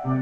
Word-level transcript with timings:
Saat 0.00 0.16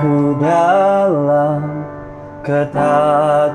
ku 0.00 0.32
dalam 0.40 1.84
ketakutan 2.40 3.52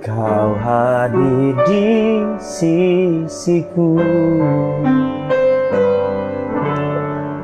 Kau 0.00 0.56
hadir 0.56 1.60
di 1.68 2.24
sisiku. 2.40 4.00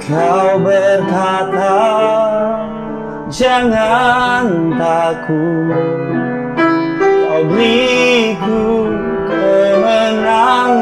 Kau 0.00 0.56
berkata 0.64 1.76
Jangan 3.28 4.72
takut. 4.80 5.76
Kau 6.96 7.44
beriku 7.44 8.88
kemenangan. 9.28 10.72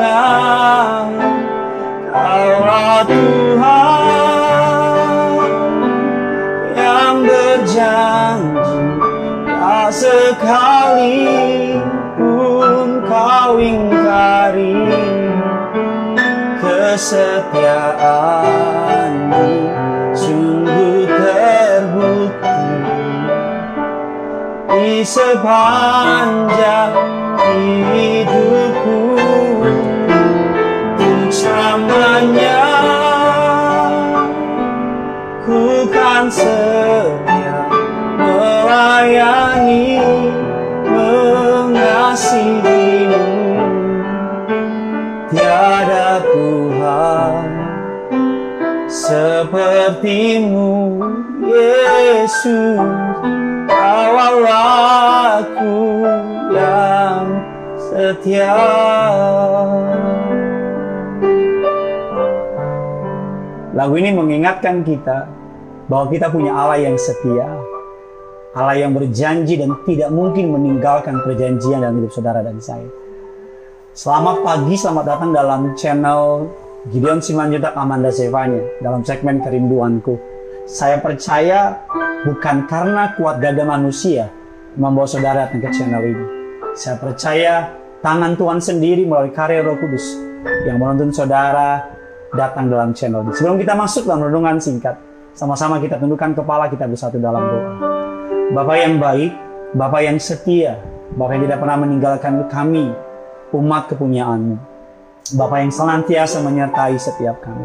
Kaulah 2.14 3.02
Tuhan 3.02 4.14
yang 6.78 7.26
berjanji 7.26 8.78
Tak 9.58 9.90
sekali 9.90 11.43
kau 13.44 13.60
ingkari 13.60 14.72
Kesetiaanmu. 16.64 17.68
Sungguh 20.16 21.04
terbukti 21.04 22.72
Di 24.72 25.04
sepanjang 25.04 26.96
hidupku. 27.92 29.20
Untuk 30.88 31.28
selamanya 31.28 32.64
Ku 35.44 35.84
kan 35.92 36.32
setia 36.32 37.68
melayani 38.16 39.43
sepertimu 49.94 50.98
Yesus. 51.46 52.82
Kau 53.70 54.16
aku 54.42 55.74
yang 56.50 57.22
setia. 57.78 58.58
Lagu 63.74 63.94
ini 63.98 64.10
mengingatkan 64.14 64.82
kita 64.86 65.30
bahwa 65.90 66.06
kita 66.10 66.30
punya 66.30 66.54
Allah 66.54 66.78
yang 66.78 66.98
setia, 66.98 67.46
Allah 68.54 68.74
yang 68.78 68.94
berjanji 68.94 69.58
dan 69.58 69.78
tidak 69.86 70.10
mungkin 70.14 70.54
meninggalkan 70.54 71.22
perjanjian 71.22 71.82
dalam 71.82 72.02
hidup 72.02 72.10
saudara 72.14 72.42
dan 72.42 72.58
saya. 72.58 72.86
Selamat 73.94 74.42
pagi, 74.42 74.74
selamat 74.74 75.04
datang 75.06 75.30
dalam 75.30 75.60
channel 75.78 76.50
Gideon 76.84 77.16
Simanjuntak 77.16 77.72
Amanda 77.80 78.12
Sevanya 78.12 78.60
dalam 78.84 79.00
segmen 79.00 79.40
Kerinduanku. 79.40 80.20
Saya 80.68 81.00
percaya 81.00 81.80
bukan 82.28 82.68
karena 82.68 83.16
kuat 83.16 83.40
gagah 83.40 83.64
manusia 83.64 84.28
membawa 84.76 85.08
saudara 85.08 85.48
datang 85.48 85.64
ke 85.64 85.68
channel 85.72 86.04
ini. 86.04 86.24
Saya 86.76 87.00
percaya 87.00 87.72
tangan 88.04 88.36
Tuhan 88.36 88.60
sendiri 88.60 89.08
melalui 89.08 89.32
karya 89.32 89.64
Roh 89.64 89.80
Kudus 89.80 90.04
yang 90.68 90.76
menuntun 90.76 91.08
saudara 91.08 91.88
datang 92.36 92.68
dalam 92.68 92.92
channel 92.92 93.24
ini. 93.24 93.32
Sebelum 93.32 93.56
kita 93.56 93.72
masuk 93.72 94.04
dalam 94.04 94.28
renungan 94.28 94.60
singkat, 94.60 95.00
sama-sama 95.32 95.80
kita 95.80 95.96
tundukkan 95.96 96.36
kepala 96.36 96.68
kita 96.68 96.84
bersatu 96.84 97.16
dalam 97.16 97.48
doa. 97.48 97.64
Bapak 98.52 98.76
yang 98.76 99.00
baik, 99.00 99.32
Bapak 99.72 100.04
yang 100.04 100.20
setia, 100.20 100.76
Bapak 101.16 101.32
yang 101.32 101.42
tidak 101.48 101.58
pernah 101.64 101.76
meninggalkan 101.80 102.44
kami, 102.52 102.92
umat 103.56 103.88
kepunyaanmu. 103.88 104.73
Bapak 105.32 105.64
yang 105.64 105.72
senantiasa 105.72 106.44
menyertai 106.44 107.00
setiap 107.00 107.40
kami. 107.40 107.64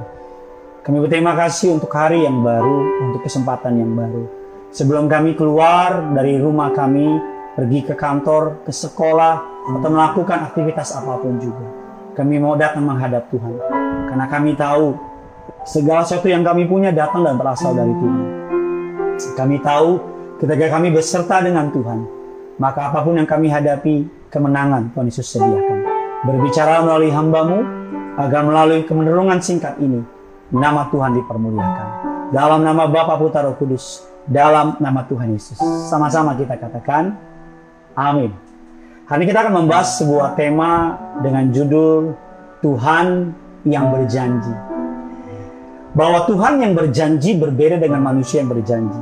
Kami 0.79 0.95
berterima 1.03 1.35
kasih 1.35 1.75
untuk 1.75 1.91
hari 1.91 2.23
yang 2.23 2.39
baru, 2.39 2.87
untuk 3.03 3.19
kesempatan 3.27 3.75
yang 3.75 3.91
baru. 3.99 4.23
Sebelum 4.71 5.11
kami 5.11 5.35
keluar 5.35 6.15
dari 6.15 6.39
rumah 6.39 6.71
kami, 6.71 7.19
pergi 7.59 7.83
ke 7.83 7.99
kantor, 7.99 8.63
ke 8.63 8.71
sekolah, 8.71 9.67
atau 9.75 9.89
melakukan 9.91 10.47
aktivitas 10.47 10.95
apa 10.95 11.19
pun 11.19 11.35
juga. 11.35 11.67
Kami 12.15 12.39
mau 12.39 12.55
datang 12.55 12.87
menghadap 12.87 13.27
Tuhan. 13.27 13.51
Karena 14.07 14.25
kami 14.31 14.55
tahu 14.55 14.95
segala 15.67 16.07
sesuatu 16.07 16.31
yang 16.31 16.47
kami 16.47 16.63
punya 16.63 16.95
datang 16.95 17.27
dan 17.27 17.35
berasal 17.35 17.75
dari 17.75 17.91
Tuhan. 17.91 18.23
Kami 19.35 19.59
tahu 19.59 19.99
ketika 20.39 20.79
kami 20.79 20.95
beserta 20.95 21.43
dengan 21.43 21.67
Tuhan, 21.75 22.07
maka 22.55 22.87
apa 22.87 23.03
pun 23.03 23.19
yang 23.19 23.27
kami 23.27 23.51
hadapi, 23.51 24.07
kemenangan 24.31 24.95
Tuhan 24.95 25.11
Yesus 25.11 25.27
sediakan. 25.27 25.78
Berbicara 26.19 26.83
melalui 26.83 27.15
hambamu, 27.15 27.63
agar 28.19 28.43
melalui 28.43 28.83
kemenderungan 28.83 29.39
singkat 29.39 29.79
ini, 29.79 30.03
nama 30.51 30.91
Tuhan 30.91 31.15
dipermuliakan. 31.15 31.87
Dalam 32.35 32.59
nama 32.59 32.91
Bapa 32.91 33.15
Putra 33.15 33.47
Kudus, 33.55 34.03
dalam 34.27 34.75
nama 34.83 35.07
Tuhan 35.07 35.31
Yesus. 35.31 35.55
Sama-sama 35.87 36.35
kita 36.35 36.59
katakan, 36.59 37.15
amin. 37.95 38.35
Hari 39.07 39.23
ini 39.23 39.31
kita 39.31 39.47
akan 39.47 39.63
membahas 39.63 39.95
sebuah 39.95 40.35
tema 40.35 40.99
dengan 41.23 41.55
judul 41.55 42.11
Tuhan 42.59 43.31
yang 43.63 43.87
berjanji. 43.87 44.51
Bahwa 45.95 46.27
Tuhan 46.27 46.59
yang 46.59 46.75
berjanji 46.75 47.39
berbeda 47.39 47.79
dengan 47.79 48.03
manusia 48.03 48.43
yang 48.43 48.51
berjanji. 48.51 49.01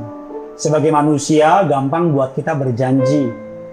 Sebagai 0.54 0.94
manusia 0.94 1.66
gampang 1.66 2.14
buat 2.14 2.38
kita 2.38 2.54
berjanji, 2.54 3.26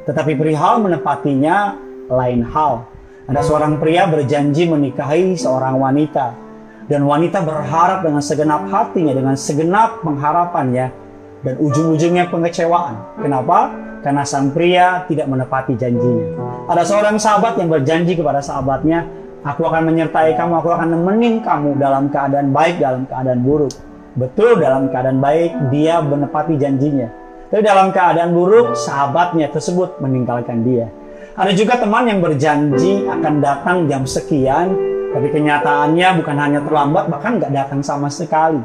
tetapi 0.10 0.34
perihal 0.34 0.82
menepatinya 0.82 1.78
lain 2.10 2.42
hal. 2.42 2.95
Ada 3.26 3.42
seorang 3.42 3.82
pria 3.82 4.06
berjanji 4.06 4.70
menikahi 4.70 5.34
seorang 5.34 5.82
wanita 5.82 6.38
dan 6.86 7.02
wanita 7.10 7.42
berharap 7.42 8.06
dengan 8.06 8.22
segenap 8.22 8.70
hatinya, 8.70 9.18
dengan 9.18 9.34
segenap 9.34 10.06
pengharapannya 10.06 10.94
dan 11.42 11.54
ujung-ujungnya 11.58 12.30
pengecewaan. 12.30 13.18
Kenapa? 13.18 13.74
Karena 14.06 14.22
sang 14.22 14.54
pria 14.54 15.10
tidak 15.10 15.26
menepati 15.26 15.74
janjinya. 15.74 16.38
Ada 16.70 16.86
seorang 16.86 17.18
sahabat 17.18 17.58
yang 17.58 17.74
berjanji 17.74 18.14
kepada 18.14 18.46
sahabatnya, 18.46 19.10
aku 19.42 19.66
akan 19.66 19.90
menyertai 19.90 20.38
kamu, 20.38 20.62
aku 20.62 20.70
akan 20.70 20.94
nemenin 20.94 21.42
kamu 21.42 21.82
dalam 21.82 22.14
keadaan 22.14 22.54
baik, 22.54 22.78
dalam 22.78 23.10
keadaan 23.10 23.42
buruk. 23.42 23.74
Betul 24.14 24.62
dalam 24.62 24.94
keadaan 24.94 25.18
baik 25.18 25.74
dia 25.74 25.98
menepati 25.98 26.62
janjinya. 26.62 27.10
Tapi 27.50 27.66
dalam 27.66 27.90
keadaan 27.90 28.38
buruk 28.38 28.78
sahabatnya 28.78 29.50
tersebut 29.50 29.98
meninggalkan 29.98 30.62
dia. 30.62 30.94
Ada 31.36 31.52
juga 31.52 31.76
teman 31.76 32.08
yang 32.08 32.24
berjanji 32.24 33.04
akan 33.12 33.44
datang 33.44 33.92
jam 33.92 34.08
sekian, 34.08 34.72
tapi 35.12 35.28
kenyataannya 35.36 36.24
bukan 36.24 36.36
hanya 36.40 36.64
terlambat, 36.64 37.12
bahkan 37.12 37.44
nggak 37.44 37.52
datang 37.52 37.84
sama 37.84 38.08
sekali. 38.08 38.64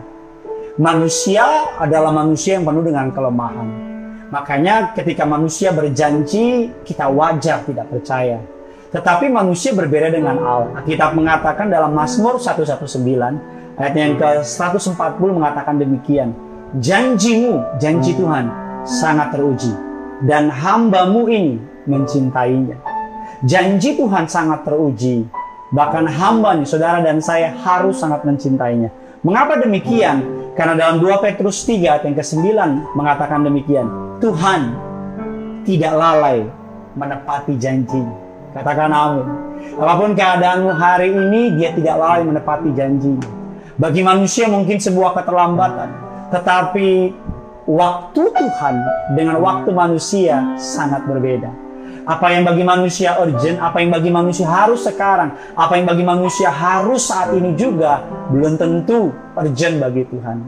Manusia 0.78 1.66
adalah 1.82 2.14
manusia 2.14 2.62
yang 2.62 2.62
penuh 2.62 2.86
dengan 2.86 3.10
kelemahan. 3.10 3.66
Makanya 4.30 4.94
ketika 4.94 5.26
manusia 5.26 5.74
berjanji, 5.74 6.70
kita 6.86 7.10
wajar 7.10 7.66
tidak 7.66 7.90
percaya. 7.90 8.38
Tetapi 8.94 9.26
manusia 9.26 9.74
berbeda 9.74 10.14
dengan 10.14 10.38
Allah. 10.38 10.86
Kitab 10.86 11.18
mengatakan 11.18 11.74
dalam 11.74 11.90
Mazmur 11.90 12.38
119, 12.38 12.86
ayat 13.82 13.94
yang 13.98 14.14
ke-140 14.14 15.18
mengatakan 15.26 15.74
demikian. 15.74 16.38
Janjimu, 16.78 17.82
janji 17.82 18.14
Tuhan, 18.14 18.46
sangat 18.86 19.34
teruji. 19.34 19.74
Dan 20.22 20.54
hambamu 20.54 21.26
ini 21.26 21.69
mencintainya. 21.88 22.76
Janji 23.44 23.96
Tuhan 23.96 24.28
sangat 24.28 24.68
teruji. 24.68 25.24
Bahkan 25.70 26.04
hambanya, 26.10 26.66
saudara 26.66 26.98
dan 27.00 27.22
saya 27.22 27.54
harus 27.62 28.02
sangat 28.02 28.26
mencintainya. 28.26 28.90
Mengapa 29.22 29.60
demikian? 29.60 30.20
Karena 30.58 30.74
dalam 30.76 30.98
2 30.98 31.24
Petrus 31.24 31.62
3 31.64 31.88
ayat 31.88 32.02
yang 32.04 32.16
ke-9 32.18 32.46
mengatakan 32.98 33.40
demikian. 33.46 33.86
Tuhan 34.18 34.76
tidak 35.64 35.92
lalai 35.94 36.44
menepati 36.98 37.54
janji. 37.56 38.02
Katakan 38.50 38.90
amin. 38.90 39.26
Apa 39.78 39.92
pun 39.94 40.10
keadaanmu 40.12 40.70
hari 40.74 41.14
ini, 41.14 41.54
dia 41.54 41.70
tidak 41.70 41.96
lalai 41.96 42.26
menepati 42.26 42.74
janji. 42.74 43.14
Bagi 43.78 44.02
manusia 44.02 44.50
mungkin 44.50 44.76
sebuah 44.76 45.16
keterlambatan. 45.16 45.88
Tetapi 46.34 46.88
waktu 47.70 48.22
Tuhan 48.34 48.74
dengan 49.14 49.38
waktu 49.38 49.70
manusia 49.70 50.58
sangat 50.58 51.06
berbeda. 51.06 51.69
Apa 52.08 52.32
yang 52.32 52.48
bagi 52.48 52.64
manusia 52.64 53.16
urgent, 53.20 53.60
apa 53.60 53.80
yang 53.84 53.90
bagi 53.92 54.08
manusia 54.08 54.48
harus 54.48 54.84
sekarang, 54.84 55.36
apa 55.52 55.72
yang 55.76 55.86
bagi 55.88 56.04
manusia 56.04 56.48
harus 56.48 57.08
saat 57.08 57.36
ini 57.36 57.52
juga, 57.56 58.00
belum 58.32 58.56
tentu 58.56 59.12
urgent 59.36 59.76
bagi 59.80 60.02
Tuhan. 60.08 60.38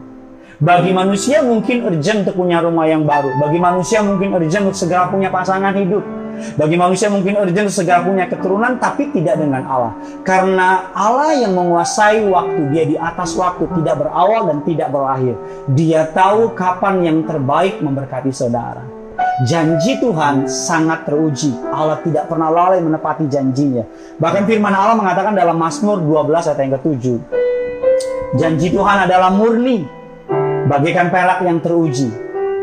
Bagi 0.62 0.94
manusia 0.94 1.42
mungkin 1.42 1.82
urgent 1.90 2.22
untuk 2.22 2.38
punya 2.38 2.62
rumah 2.62 2.86
yang 2.86 3.02
baru. 3.02 3.34
Bagi 3.42 3.58
manusia 3.58 3.98
mungkin 3.98 4.30
urgent 4.30 4.70
untuk 4.70 4.78
segera 4.78 5.10
punya 5.10 5.26
pasangan 5.26 5.74
hidup. 5.74 6.06
Bagi 6.54 6.78
manusia 6.78 7.10
mungkin 7.10 7.34
urgent 7.34 7.68
segera 7.74 8.00
punya 8.06 8.30
keturunan, 8.30 8.78
tapi 8.78 9.10
tidak 9.10 9.42
dengan 9.42 9.66
Allah. 9.66 9.92
Karena 10.22 10.94
Allah 10.94 11.34
yang 11.34 11.58
menguasai 11.58 12.22
waktu, 12.30 12.70
dia 12.70 12.84
di 12.86 12.96
atas 12.96 13.34
waktu, 13.34 13.66
tidak 13.82 14.06
berawal 14.06 14.48
dan 14.54 14.58
tidak 14.62 14.88
berakhir. 14.94 15.34
Dia 15.74 16.06
tahu 16.14 16.54
kapan 16.54 17.10
yang 17.10 17.18
terbaik 17.26 17.82
memberkati 17.82 18.30
saudara. 18.30 19.01
Janji 19.42 19.98
Tuhan 19.98 20.46
sangat 20.46 21.02
teruji. 21.02 21.50
Allah 21.74 21.98
tidak 22.06 22.30
pernah 22.30 22.46
lalai 22.46 22.78
menepati 22.78 23.26
janjinya. 23.26 23.82
Bahkan 24.20 24.46
firman 24.46 24.70
Allah 24.70 24.94
mengatakan 24.94 25.34
dalam 25.34 25.58
Mazmur 25.58 25.98
12 25.98 26.52
ayat 26.52 26.58
yang 26.62 26.72
ke-7. 26.78 27.04
Janji 28.38 28.68
Tuhan 28.70 28.98
adalah 29.08 29.34
murni, 29.34 29.82
bagaikan 30.70 31.10
perak 31.10 31.42
yang 31.42 31.58
teruji. 31.58 32.08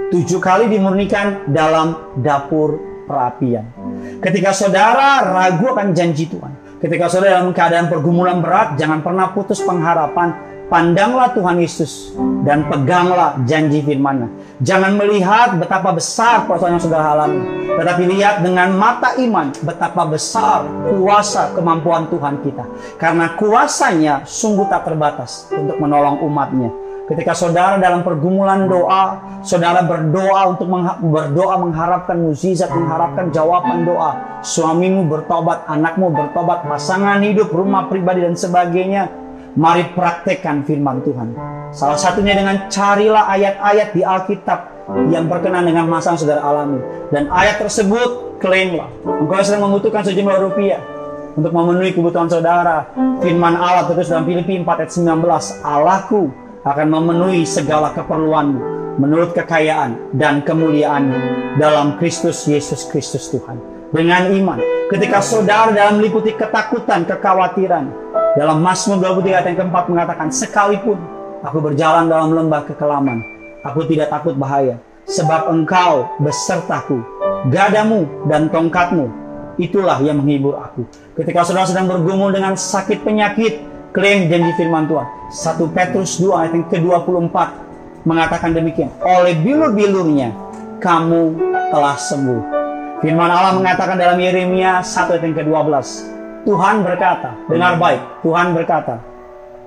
Tujuh 0.09 0.39
kali 0.41 0.71
dimurnikan 0.71 1.51
dalam 1.51 2.15
dapur 2.17 2.79
perapian. 3.05 3.67
Ketika 4.23 4.55
saudara 4.55 5.21
ragu 5.25 5.69
akan 5.69 5.93
janji 5.93 6.31
Tuhan, 6.31 6.79
ketika 6.81 7.11
saudara 7.11 7.43
dalam 7.43 7.53
keadaan 7.53 7.91
pergumulan 7.91 8.39
berat, 8.41 8.79
jangan 8.79 9.03
pernah 9.05 9.29
putus 9.35 9.61
pengharapan 9.61 10.33
Pandanglah 10.69 11.33
Tuhan 11.33 11.57
Yesus 11.57 12.13
dan 12.45 12.69
peganglah 12.69 13.41
janji 13.49 13.81
firman 13.81 14.29
Jangan 14.61 15.01
melihat 15.01 15.57
betapa 15.57 15.97
besar 15.97 16.45
persoalan 16.45 16.77
yang 16.77 16.85
sudah 16.85 17.01
alami. 17.01 17.41
Tetapi 17.73 18.03
lihat 18.05 18.45
dengan 18.45 18.77
mata 18.77 19.17
iman 19.17 19.49
betapa 19.65 20.05
besar 20.05 20.69
kuasa 20.93 21.57
kemampuan 21.57 22.05
Tuhan 22.13 22.45
kita. 22.45 22.69
Karena 23.01 23.33
kuasanya 23.33 24.21
sungguh 24.29 24.69
tak 24.69 24.85
terbatas 24.85 25.49
untuk 25.49 25.81
menolong 25.81 26.21
umatnya. 26.21 26.69
Ketika 27.09 27.33
saudara 27.33 27.81
dalam 27.81 28.05
pergumulan 28.05 28.69
doa, 28.69 29.17
saudara 29.41 29.81
berdoa 29.81 30.53
untuk 30.53 30.69
mengha 30.69 31.01
berdoa 31.01 31.57
mengharapkan 31.57 32.13
mukjizat, 32.21 32.69
mengharapkan 32.69 33.33
jawaban 33.33 33.89
doa. 33.89 34.45
Suamimu 34.45 35.09
bertobat, 35.09 35.65
anakmu 35.65 36.13
bertobat, 36.13 36.69
pasangan 36.69 37.25
hidup, 37.25 37.49
rumah 37.49 37.89
pribadi 37.89 38.21
dan 38.21 38.37
sebagainya 38.37 39.28
Mari 39.59 39.91
praktekkan 39.91 40.63
firman 40.63 41.03
Tuhan. 41.03 41.35
Salah 41.75 41.99
satunya 41.99 42.31
dengan 42.31 42.71
carilah 42.71 43.27
ayat-ayat 43.27 43.91
di 43.91 44.07
Alkitab 44.07 44.59
yang 45.11 45.27
berkenan 45.27 45.67
dengan 45.67 45.83
masa 45.91 46.15
saudara 46.15 46.39
alami. 46.39 46.79
Dan 47.11 47.27
ayat 47.27 47.59
tersebut 47.59 48.39
klaimlah. 48.39 48.87
Engkau 49.03 49.43
sedang 49.43 49.67
membutuhkan 49.67 50.07
sejumlah 50.07 50.47
rupiah 50.47 50.79
untuk 51.35 51.51
memenuhi 51.51 51.91
kebutuhan 51.91 52.31
saudara. 52.31 52.87
Firman 53.19 53.59
Allah 53.59 53.83
terus 53.91 54.07
dalam 54.07 54.23
Filipi 54.23 54.55
4 54.63 54.63
ayat 54.63 54.91
19. 54.95 55.27
Allahku 55.59 56.31
akan 56.63 56.87
memenuhi 56.87 57.43
segala 57.43 57.91
keperluanmu 57.91 58.79
menurut 58.95 59.35
kekayaan 59.35 60.15
dan 60.15 60.39
kemuliaan 60.39 61.11
dalam 61.59 61.99
Kristus 61.99 62.47
Yesus 62.47 62.87
Kristus 62.87 63.27
Tuhan. 63.27 63.59
Dengan 63.91 64.31
iman, 64.31 64.59
ketika 64.87 65.19
saudara 65.19 65.75
dalam 65.75 65.99
meliputi 65.99 66.31
ketakutan, 66.31 67.03
kekhawatiran, 67.03 67.89
dalam 68.39 68.63
Mazmur 68.63 69.03
23 69.03 69.35
ayat 69.35 69.45
yang 69.51 69.57
keempat 69.67 69.91
mengatakan, 69.91 70.31
Sekalipun 70.31 70.95
aku 71.43 71.59
berjalan 71.59 72.07
dalam 72.07 72.31
lembah 72.31 72.63
kekelaman, 72.71 73.19
aku 73.67 73.83
tidak 73.83 74.07
takut 74.07 74.31
bahaya, 74.39 74.79
sebab 75.03 75.51
engkau 75.51 76.07
besertaku, 76.23 77.03
gadamu 77.51 78.07
dan 78.31 78.47
tongkatmu, 78.47 79.11
itulah 79.59 79.99
yang 79.99 80.23
menghibur 80.23 80.55
aku. 80.55 80.87
Ketika 81.19 81.43
saudara 81.43 81.67
sedang 81.67 81.91
bergumul 81.91 82.31
dengan 82.31 82.55
sakit 82.55 83.03
penyakit, 83.03 83.59
klaim 83.91 84.31
janji 84.31 84.55
firman 84.55 84.87
Tuhan. 84.87 85.07
1 85.35 85.75
Petrus 85.75 86.23
2 86.23 86.31
ayat 86.31 86.51
yang 86.55 86.65
ke-24 86.71 87.37
mengatakan 88.07 88.55
demikian. 88.55 88.87
Oleh 89.03 89.35
bilur-bilurnya, 89.35 90.31
kamu 90.79 91.35
telah 91.75 91.99
sembuh. 91.99 92.41
Firman 93.03 93.27
Allah 93.27 93.51
mengatakan 93.51 93.99
dalam 93.99 94.15
Yeremia 94.15 94.79
1 94.79 95.11
ayat 95.11 95.23
yang 95.27 95.35
ke-12. 95.43 96.18
Tuhan 96.49 96.81
berkata, 96.81 97.37
dengar 97.45 97.77
baik, 97.77 98.25
Tuhan 98.25 98.57
berkata, 98.57 98.97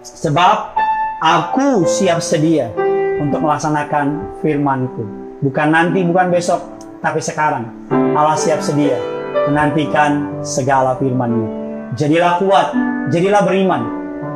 sebab 0.02 0.75
aku 1.23 1.87
siap 1.87 2.19
sedia 2.19 2.75
untuk 3.23 3.38
melaksanakan 3.38 4.34
firmanku. 4.43 5.06
Bukan 5.46 5.70
nanti, 5.70 6.02
bukan 6.02 6.34
besok, 6.34 6.58
tapi 6.99 7.23
sekarang. 7.23 7.70
Allah 8.19 8.34
siap 8.34 8.58
sedia 8.58 8.99
menantikan 9.46 10.43
segala 10.43 10.99
firmannya. 10.99 11.46
Jadilah 11.94 12.43
kuat, 12.43 12.75
jadilah 13.14 13.46
beriman, 13.46 13.82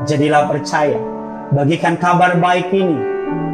jadilah 0.07 0.47
percaya. 0.47 1.03
Bagikan 1.51 1.99
kabar 1.99 2.39
baik 2.39 2.71
ini. 2.71 2.95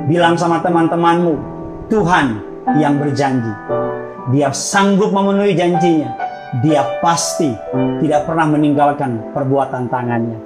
Bilang 0.05 0.37
sama 0.37 0.61
teman-temanmu, 0.61 1.41
Tuhan 1.89 2.45
yang 2.77 3.01
berjanji. 3.01 3.57
Dia 4.37 4.53
sanggup 4.53 5.17
memenuhi 5.17 5.57
janjinya 5.57 6.22
dia 6.61 6.85
pasti 7.01 7.49
tidak 8.05 8.29
pernah 8.29 8.45
meninggalkan 8.45 9.33
perbuatan 9.33 9.89
tangannya. 9.89 10.37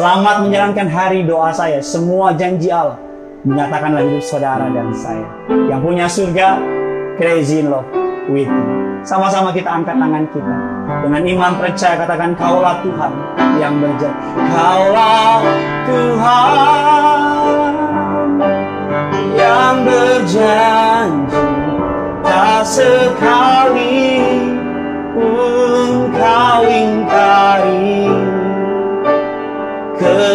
Selamat 0.00 0.48
menjalankan 0.48 0.88
hari 0.88 1.28
doa 1.28 1.52
saya. 1.52 1.84
Semua 1.84 2.32
janji 2.32 2.72
Allah 2.72 2.96
menyatakan 3.44 3.92
hidup 4.00 4.24
saudara 4.24 4.72
dan 4.72 4.88
saya. 4.96 5.28
Yang 5.68 5.80
punya 5.84 6.06
surga, 6.08 6.48
crazy 7.20 7.60
in 7.60 7.68
love 7.68 7.84
with 8.32 8.48
you. 8.48 8.64
Sama-sama 9.04 9.52
kita 9.52 9.68
angkat 9.68 10.00
tangan 10.00 10.24
kita. 10.32 10.56
Dengan 11.04 11.22
iman 11.36 11.52
percaya 11.60 11.94
katakan 12.00 12.32
kaulah 12.32 12.80
Tuhan 12.80 13.12
yang 13.60 13.76
berjanji. 13.76 14.28
Kaulah 14.48 15.67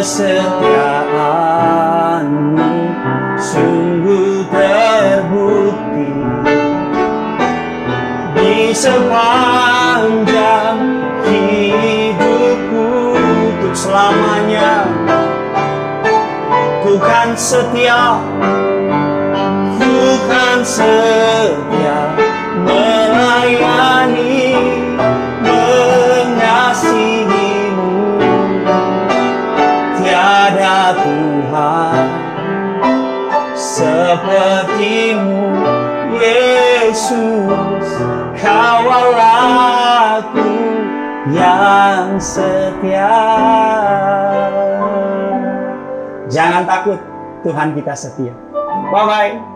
kesetiaanmu 0.03 2.75
sungguh 3.39 4.43
terbukti. 4.51 6.11
Di 8.35 8.75
sepanjang 8.75 10.79
hidupku 11.23 13.15
untuk 13.15 13.71
selamanya 13.71 14.91
ku 16.83 16.99
kan 16.99 17.31
setia 17.39 18.19
ku 19.79 20.19
kan 20.27 20.67
setia 20.67 22.12
Yesus 36.93 37.89
kawal 38.37 39.17
aku 39.17 40.45
yang 41.33 42.21
setia. 42.21 43.17
Jangan 46.29 46.69
takut 46.69 47.01
Tuhan 47.41 47.73
kita 47.73 47.97
setia. 47.97 48.37
Bye 48.93 49.05
bye 49.09 49.52